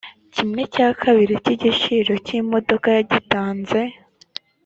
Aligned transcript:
kimwe 0.33 0.61
cya 0.73 0.89
kabiri 1.01 1.33
cy’igiciro 1.43 2.13
cy’imodoka 2.25 2.87
yagitanze 2.97 3.81